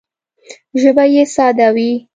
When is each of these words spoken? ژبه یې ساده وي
ژبه 0.81 1.03
یې 1.13 1.23
ساده 1.35 1.67
وي 1.75 1.91